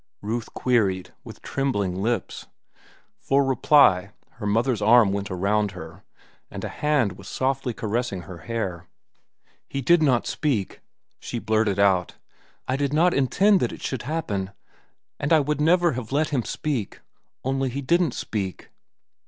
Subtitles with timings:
[0.23, 2.47] Ruth queried, with trembling lips.
[3.19, 6.03] For reply, her mother's arm went around her,
[6.49, 8.87] and a hand was softly caressing her hair.
[9.69, 10.81] "He did not speak,"
[11.19, 12.15] she blurted out.
[12.67, 14.49] "I did not intend that it should happen,
[15.19, 18.71] and I would never have let him speak—only he didn't speak."